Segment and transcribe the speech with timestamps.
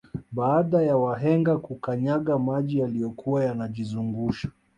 [0.31, 4.49] Baada ya wahenga kukanyaga maji yaliyokuwa yanajizungusha